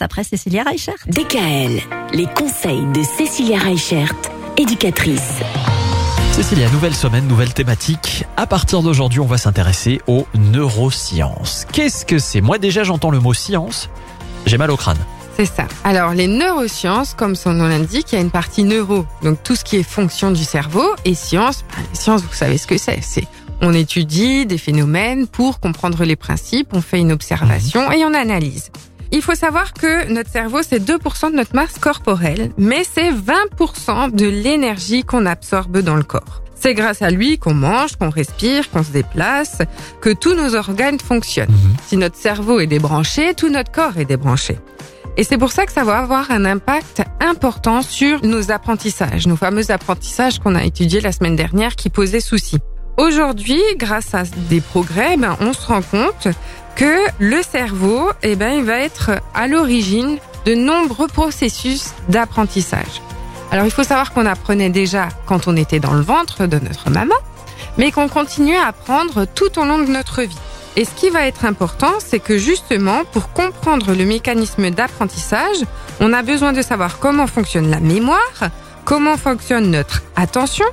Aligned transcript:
Après 0.00 0.22
Cécilia 0.22 0.62
Reichert. 0.62 0.94
DKL, 1.08 1.80
les 2.12 2.26
conseils 2.26 2.86
de 2.94 3.02
Cécilia 3.02 3.58
Reichert, 3.58 4.14
éducatrice. 4.56 5.40
Cécilia, 6.30 6.70
nouvelle 6.70 6.94
semaine, 6.94 7.26
nouvelle 7.26 7.52
thématique. 7.52 8.24
À 8.36 8.46
partir 8.46 8.82
d'aujourd'hui, 8.82 9.18
on 9.18 9.26
va 9.26 9.38
s'intéresser 9.38 10.00
aux 10.06 10.24
neurosciences. 10.36 11.66
Qu'est-ce 11.72 12.06
que 12.06 12.20
c'est? 12.20 12.40
Moi 12.40 12.58
déjà, 12.58 12.84
j'entends 12.84 13.10
le 13.10 13.18
mot 13.18 13.34
science, 13.34 13.90
j'ai 14.46 14.56
mal 14.56 14.70
au 14.70 14.76
crâne. 14.76 14.98
C'est 15.36 15.46
ça. 15.46 15.66
Alors, 15.82 16.14
les 16.14 16.28
neurosciences, 16.28 17.14
comme 17.14 17.34
son 17.34 17.54
nom 17.54 17.66
l'indique, 17.66 18.12
il 18.12 18.14
y 18.14 18.18
a 18.18 18.22
une 18.22 18.30
partie 18.30 18.62
neuro, 18.62 19.04
donc 19.24 19.42
tout 19.42 19.56
ce 19.56 19.64
qui 19.64 19.76
est 19.76 19.82
fonction 19.82 20.30
du 20.30 20.44
cerveau, 20.44 20.86
et 21.04 21.14
science, 21.14 21.64
ben, 21.76 21.82
les 21.90 21.98
sciences, 21.98 22.22
vous 22.22 22.34
savez 22.34 22.56
ce 22.56 22.68
que 22.68 22.78
c'est. 22.78 23.00
C'est 23.02 23.26
on 23.60 23.74
étudie 23.74 24.46
des 24.46 24.58
phénomènes 24.58 25.26
pour 25.26 25.58
comprendre 25.58 26.04
les 26.04 26.14
principes, 26.14 26.68
on 26.72 26.82
fait 26.82 27.00
une 27.00 27.10
observation 27.10 27.90
et 27.90 28.04
on 28.04 28.14
analyse. 28.14 28.70
Il 29.10 29.22
faut 29.22 29.34
savoir 29.34 29.72
que 29.72 30.10
notre 30.12 30.30
cerveau, 30.30 30.60
c'est 30.62 30.80
2% 30.80 31.30
de 31.30 31.36
notre 31.36 31.54
masse 31.54 31.78
corporelle, 31.78 32.52
mais 32.58 32.84
c'est 32.84 33.10
20% 33.10 34.14
de 34.14 34.26
l'énergie 34.26 35.02
qu'on 35.02 35.24
absorbe 35.24 35.78
dans 35.78 35.96
le 35.96 36.02
corps. 36.02 36.42
C'est 36.54 36.74
grâce 36.74 37.02
à 37.02 37.10
lui 37.10 37.38
qu'on 37.38 37.54
mange, 37.54 37.96
qu'on 37.96 38.10
respire, 38.10 38.68
qu'on 38.70 38.82
se 38.82 38.90
déplace, 38.90 39.58
que 40.00 40.10
tous 40.10 40.34
nos 40.34 40.56
organes 40.56 40.98
fonctionnent. 40.98 41.50
Mhm. 41.50 41.76
Si 41.86 41.96
notre 41.96 42.16
cerveau 42.16 42.60
est 42.60 42.66
débranché, 42.66 43.34
tout 43.34 43.48
notre 43.48 43.70
corps 43.70 43.96
est 43.96 44.04
débranché. 44.04 44.58
Et 45.16 45.24
c'est 45.24 45.38
pour 45.38 45.52
ça 45.52 45.66
que 45.66 45.72
ça 45.72 45.84
va 45.84 45.98
avoir 45.98 46.30
un 46.30 46.44
impact 46.44 47.02
important 47.20 47.82
sur 47.82 48.24
nos 48.24 48.50
apprentissages, 48.50 49.26
nos 49.26 49.36
fameux 49.36 49.70
apprentissages 49.70 50.38
qu'on 50.38 50.54
a 50.54 50.64
étudiés 50.64 51.00
la 51.00 51.12
semaine 51.12 51.34
dernière 51.34 51.76
qui 51.76 51.90
posaient 51.90 52.20
souci. 52.20 52.58
Aujourd'hui, 52.98 53.62
grâce 53.76 54.14
à 54.14 54.24
des 54.48 54.60
progrès, 54.60 55.16
ben, 55.16 55.36
on 55.40 55.52
se 55.52 55.66
rend 55.66 55.82
compte 55.82 56.28
que 56.78 57.08
le 57.18 57.42
cerveau, 57.42 58.08
eh 58.22 58.36
ben, 58.36 58.52
il 58.52 58.64
va 58.64 58.78
être 58.78 59.10
à 59.34 59.48
l'origine 59.48 60.18
de 60.46 60.54
nombreux 60.54 61.08
processus 61.08 61.92
d'apprentissage. 62.08 63.02
Alors, 63.50 63.64
il 63.64 63.72
faut 63.72 63.82
savoir 63.82 64.12
qu'on 64.12 64.26
apprenait 64.26 64.70
déjà 64.70 65.08
quand 65.26 65.48
on 65.48 65.56
était 65.56 65.80
dans 65.80 65.94
le 65.94 66.02
ventre 66.02 66.46
de 66.46 66.58
notre 66.60 66.88
maman, 66.90 67.16
mais 67.78 67.90
qu'on 67.90 68.08
continue 68.08 68.54
à 68.56 68.68
apprendre 68.68 69.26
tout 69.26 69.58
au 69.58 69.64
long 69.64 69.78
de 69.78 69.90
notre 69.90 70.22
vie. 70.22 70.38
Et 70.76 70.84
ce 70.84 70.92
qui 70.92 71.10
va 71.10 71.26
être 71.26 71.44
important, 71.44 71.94
c'est 71.98 72.20
que 72.20 72.38
justement, 72.38 73.04
pour 73.04 73.32
comprendre 73.32 73.92
le 73.92 74.04
mécanisme 74.04 74.70
d'apprentissage, 74.70 75.56
on 75.98 76.12
a 76.12 76.22
besoin 76.22 76.52
de 76.52 76.62
savoir 76.62 77.00
comment 77.00 77.26
fonctionne 77.26 77.70
la 77.70 77.80
mémoire, 77.80 78.50
comment 78.84 79.16
fonctionne 79.16 79.72
notre 79.72 80.04
attention, 80.14 80.66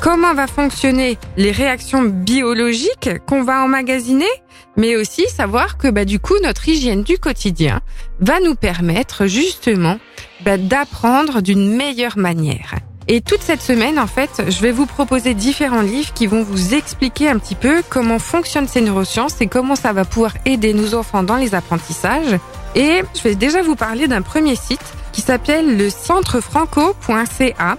comment 0.00 0.34
va 0.34 0.46
fonctionner 0.46 1.18
les 1.36 1.50
réactions 1.50 2.02
biologiques 2.02 3.10
qu'on 3.26 3.42
va 3.42 3.62
emmagasiner, 3.62 4.28
mais 4.76 4.96
aussi 4.96 5.26
savoir 5.28 5.76
que 5.76 5.88
bah, 5.88 6.04
du 6.04 6.18
coup 6.18 6.34
notre 6.42 6.68
hygiène 6.68 7.02
du 7.02 7.18
quotidien 7.18 7.80
va 8.20 8.40
nous 8.40 8.54
permettre 8.54 9.26
justement 9.26 9.98
bah, 10.44 10.56
d'apprendre 10.56 11.42
d'une 11.42 11.76
meilleure 11.76 12.18
manière. 12.18 12.74
Et 13.08 13.20
toute 13.20 13.42
cette 13.42 13.62
semaine, 13.62 13.98
en 13.98 14.06
fait, 14.06 14.42
je 14.48 14.60
vais 14.60 14.70
vous 14.70 14.86
proposer 14.86 15.34
différents 15.34 15.82
livres 15.82 16.12
qui 16.14 16.28
vont 16.28 16.44
vous 16.44 16.74
expliquer 16.74 17.28
un 17.28 17.38
petit 17.38 17.56
peu 17.56 17.82
comment 17.88 18.20
fonctionnent 18.20 18.68
ces 18.68 18.80
neurosciences 18.80 19.40
et 19.40 19.48
comment 19.48 19.74
ça 19.74 19.92
va 19.92 20.04
pouvoir 20.04 20.34
aider 20.44 20.74
nos 20.74 20.94
enfants 20.94 21.24
dans 21.24 21.36
les 21.36 21.56
apprentissages. 21.56 22.38
Et 22.76 23.02
je 23.16 23.22
vais 23.22 23.34
déjà 23.34 23.62
vous 23.62 23.74
parler 23.74 24.06
d'un 24.06 24.22
premier 24.22 24.54
site 24.54 24.84
qui 25.12 25.22
s'appelle 25.22 25.76
le 25.76 25.90
centrefranco.ca. 25.90 27.76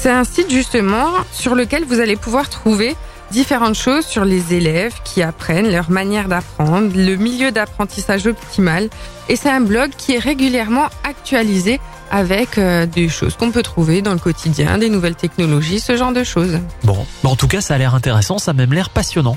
C'est 0.00 0.10
un 0.10 0.22
site 0.22 0.48
justement 0.48 1.08
sur 1.32 1.56
lequel 1.56 1.84
vous 1.84 1.98
allez 1.98 2.14
pouvoir 2.14 2.48
trouver 2.48 2.94
différentes 3.32 3.74
choses 3.74 4.06
sur 4.06 4.24
les 4.24 4.54
élèves 4.54 4.94
qui 5.04 5.22
apprennent, 5.22 5.72
leur 5.72 5.90
manière 5.90 6.28
d'apprendre, 6.28 6.92
le 6.94 7.16
milieu 7.16 7.50
d'apprentissage 7.50 8.28
optimal. 8.28 8.90
Et 9.28 9.34
c'est 9.34 9.50
un 9.50 9.60
blog 9.60 9.90
qui 9.98 10.14
est 10.14 10.20
régulièrement 10.20 10.86
actualisé 11.02 11.80
avec 12.10 12.58
euh, 12.58 12.86
des 12.86 13.08
choses 13.08 13.36
qu'on 13.36 13.50
peut 13.50 13.62
trouver 13.62 14.02
dans 14.02 14.12
le 14.12 14.18
quotidien, 14.18 14.78
des 14.78 14.88
nouvelles 14.88 15.14
technologies, 15.14 15.80
ce 15.80 15.96
genre 15.96 16.12
de 16.12 16.24
choses. 16.24 16.58
Bon, 16.84 17.06
en 17.24 17.36
tout 17.36 17.48
cas, 17.48 17.60
ça 17.60 17.74
a 17.74 17.78
l'air 17.78 17.94
intéressant, 17.94 18.38
ça 18.38 18.52
a 18.52 18.54
même 18.54 18.72
l'air 18.72 18.90
passionnant. 18.90 19.36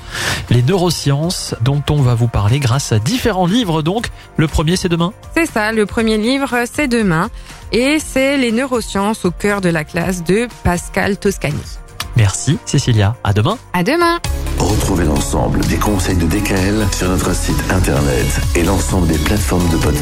Les 0.49 0.63
neurosciences 0.63 1.55
dont 1.61 1.83
on 1.89 2.01
va 2.01 2.15
vous 2.15 2.27
parler 2.27 2.59
grâce 2.59 2.91
à 2.91 2.99
différents 2.99 3.45
livres 3.47 3.81
donc. 3.81 4.07
Le 4.37 4.47
premier, 4.47 4.75
c'est 4.75 4.89
demain 4.89 5.13
C'est 5.35 5.45
ça, 5.45 5.71
le 5.71 5.85
premier 5.85 6.17
livre, 6.17 6.63
c'est 6.71 6.87
demain. 6.87 7.29
Et 7.71 7.99
c'est 7.99 8.37
les 8.37 8.51
neurosciences 8.51 9.25
au 9.25 9.31
cœur 9.31 9.61
de 9.61 9.69
la 9.69 9.83
classe 9.83 10.23
de 10.23 10.47
Pascal 10.63 11.17
Toscani. 11.17 11.59
Merci 12.17 12.57
Cécilia, 12.65 13.15
à 13.23 13.33
demain. 13.33 13.57
À 13.73 13.83
demain! 13.83 14.19
Retrouvez 14.59 15.05
l'ensemble 15.05 15.61
des 15.61 15.77
conseils 15.77 16.17
de 16.17 16.25
DKL 16.25 16.85
sur 16.91 17.09
notre 17.09 17.33
site 17.33 17.55
internet 17.71 18.27
et 18.55 18.63
l'ensemble 18.63 19.07
des 19.07 19.17
plateformes 19.17 19.67
de 19.69 19.77
podcast. 19.77 19.99